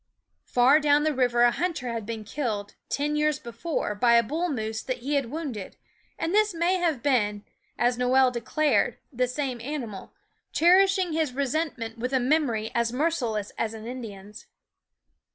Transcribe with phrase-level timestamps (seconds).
[0.47, 4.49] Far down the river a hunter had been killed, ten years before, by a bull
[4.49, 5.77] moose that he had wounded;
[6.17, 7.45] and this may have been,
[7.77, 10.11] as Noel declared, the same animal,
[10.53, 14.47] cherishing his resentment with a memory as merciless as an Indian's.